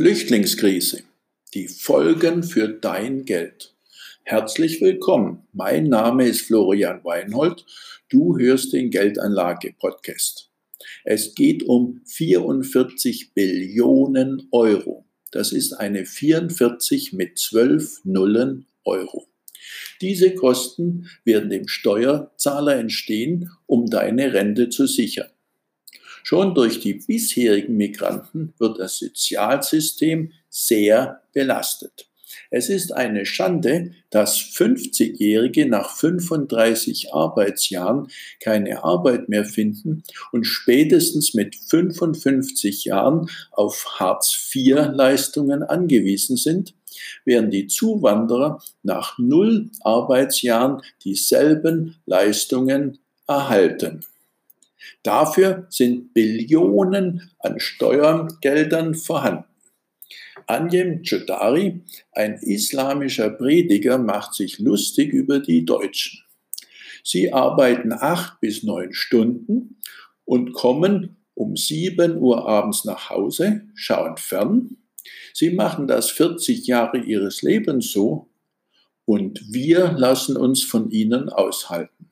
[0.00, 1.02] Flüchtlingskrise.
[1.52, 3.74] Die Folgen für dein Geld.
[4.22, 5.46] Herzlich willkommen.
[5.52, 7.66] Mein Name ist Florian Weinhold.
[8.08, 10.48] Du hörst den Geldanlage-Podcast.
[11.04, 15.04] Es geht um 44 Billionen Euro.
[15.32, 19.26] Das ist eine 44 mit 12 Nullen Euro.
[20.00, 25.28] Diese Kosten werden dem Steuerzahler entstehen, um deine Rente zu sichern.
[26.30, 32.08] Schon durch die bisherigen Migranten wird das Sozialsystem sehr belastet.
[32.52, 41.34] Es ist eine Schande, dass 50-Jährige nach 35 Arbeitsjahren keine Arbeit mehr finden und spätestens
[41.34, 46.74] mit 55 Jahren auf Hartz-IV-Leistungen angewiesen sind,
[47.24, 54.04] während die Zuwanderer nach null Arbeitsjahren dieselben Leistungen erhalten.
[55.02, 59.44] Dafür sind Billionen an Steuergeldern vorhanden.
[60.46, 66.22] Anjem Chodari, ein islamischer Prediger, macht sich lustig über die Deutschen.
[67.04, 69.76] Sie arbeiten acht bis neun Stunden
[70.24, 74.76] und kommen um sieben Uhr abends nach Hause, schauen fern.
[75.32, 78.28] Sie machen das 40 Jahre ihres Lebens so
[79.06, 82.09] und wir lassen uns von ihnen aushalten.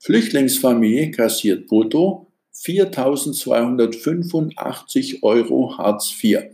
[0.00, 6.44] Flüchtlingsfamilie kassiert brutto 4.285 Euro Hartz IV.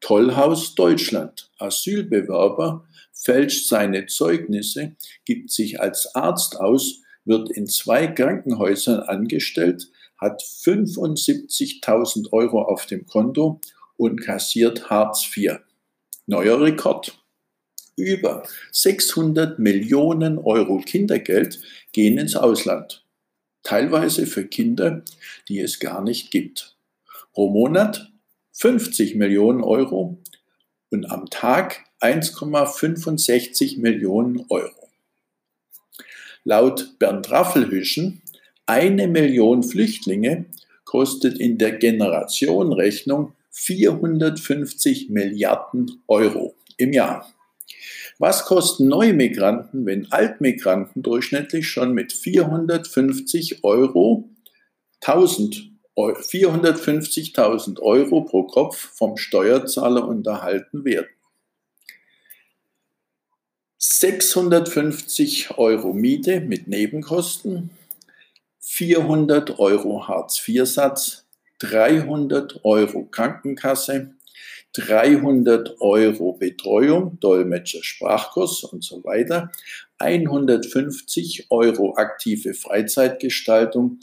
[0.00, 1.52] Tollhaus Deutschland.
[1.58, 10.42] Asylbewerber fälscht seine Zeugnisse, gibt sich als Arzt aus, wird in zwei Krankenhäusern angestellt, hat
[10.42, 13.60] 75.000 Euro auf dem Konto
[13.96, 15.60] und kassiert Hartz IV.
[16.26, 17.23] Neuer Rekord.
[17.96, 18.42] Über
[18.72, 21.60] 600 Millionen Euro Kindergeld
[21.92, 23.04] gehen ins Ausland.
[23.62, 25.02] Teilweise für Kinder,
[25.48, 26.76] die es gar nicht gibt.
[27.32, 28.10] Pro Monat
[28.52, 30.18] 50 Millionen Euro
[30.90, 34.88] und am Tag 1,65 Millionen Euro.
[36.44, 38.22] Laut Bernd Raffelhüschen,
[38.66, 40.46] eine Million Flüchtlinge
[40.84, 47.33] kostet in der Generationenrechnung 450 Milliarden Euro im Jahr.
[48.18, 54.28] Was kosten Neumigranten, wenn Altmigranten durchschnittlich schon mit 450 Euro
[55.00, 61.06] 1000 450.000 Euro pro Kopf vom Steuerzahler unterhalten werden?
[63.78, 67.70] 650 Euro Miete mit Nebenkosten,
[68.58, 71.26] 400 Euro Hartz-IV-Satz,
[71.60, 74.14] 300 Euro Krankenkasse,
[74.74, 79.50] 300 Euro Betreuung, Dolmetscher, Sprachkurs und so weiter,
[79.98, 83.98] 150 Euro aktive Freizeitgestaltung,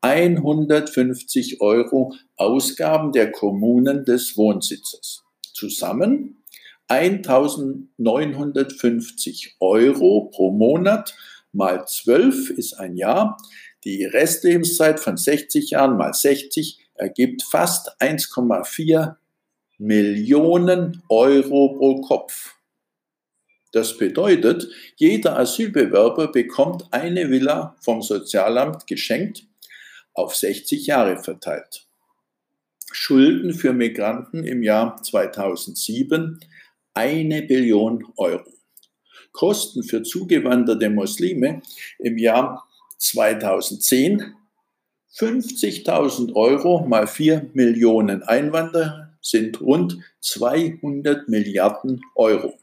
[0.00, 5.24] 150 Euro Ausgaben der Kommunen des Wohnsitzes.
[5.52, 6.42] Zusammen
[6.88, 11.16] 1950 Euro pro Monat
[11.52, 13.36] mal 12 ist ein Jahr.
[13.84, 19.16] Die Restlebenszeit von 60 Jahren mal 60 ergibt fast 1,4
[19.78, 22.54] Millionen Euro pro Kopf.
[23.72, 29.46] Das bedeutet, jeder Asylbewerber bekommt eine Villa vom Sozialamt geschenkt,
[30.14, 31.86] auf 60 Jahre verteilt.
[32.90, 36.40] Schulden für Migranten im Jahr 2007
[36.94, 38.50] eine Billion Euro.
[39.32, 41.60] Kosten für zugewanderte Muslime
[41.98, 42.66] im Jahr
[42.96, 44.34] 2010
[45.14, 52.58] 50.000 Euro mal 4 Millionen Einwanderer sind rund 200 Milliarden Euro.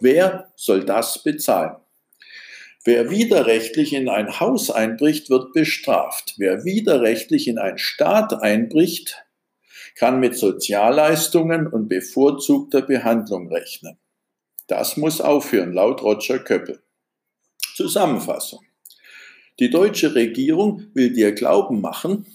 [0.00, 1.76] Wer soll das bezahlen?
[2.84, 6.34] Wer widerrechtlich in ein Haus einbricht, wird bestraft.
[6.36, 9.24] Wer widerrechtlich in einen Staat einbricht,
[9.94, 13.96] kann mit Sozialleistungen und bevorzugter Behandlung rechnen.
[14.66, 16.82] Das muss aufhören, laut Roger Köppel.
[17.74, 18.60] Zusammenfassung.
[19.60, 22.26] Die deutsche Regierung will dir glauben machen,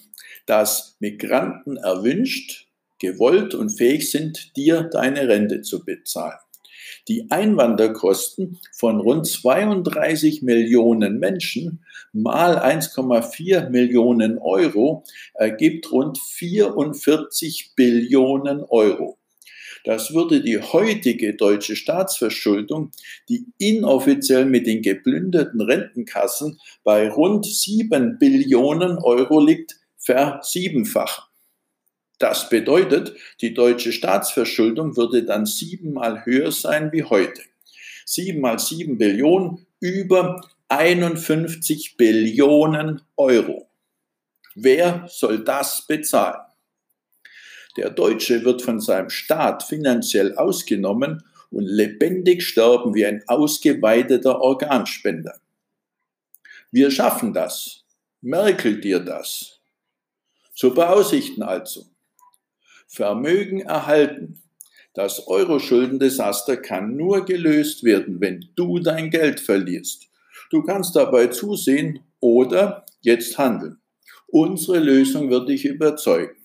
[0.46, 2.69] dass Migranten erwünscht,
[3.00, 6.38] gewollt und fähig sind, dir deine Rente zu bezahlen.
[7.08, 15.04] Die Einwanderkosten von rund 32 Millionen Menschen mal 1,4 Millionen Euro
[15.34, 19.18] ergibt rund 44 Billionen Euro.
[19.86, 22.92] Das würde die heutige deutsche Staatsverschuldung,
[23.30, 31.29] die inoffiziell mit den geplünderten Rentenkassen bei rund 7 Billionen Euro liegt, versiebenfachen.
[32.20, 37.42] Das bedeutet, die deutsche Staatsverschuldung würde dann siebenmal höher sein wie heute.
[38.06, 43.70] Sieben mal sieben Billionen über 51 Billionen Euro.
[44.54, 46.42] Wer soll das bezahlen?
[47.78, 55.40] Der Deutsche wird von seinem Staat finanziell ausgenommen und lebendig sterben wie ein ausgeweiteter Organspender.
[56.72, 57.86] Wir schaffen das.
[58.22, 59.62] Merkel dir das.
[60.54, 61.86] Zu beausichten also.
[62.90, 64.42] Vermögen erhalten.
[64.96, 70.08] Das Euro-Schuldendesaster kann nur gelöst werden, wenn du dein Geld verlierst.
[70.50, 73.78] Du kannst dabei zusehen oder jetzt handeln.
[74.28, 76.36] Unsere Lösung wird dich überzeugen.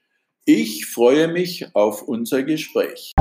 [0.45, 3.11] Ich freue mich auf unser Gespräch.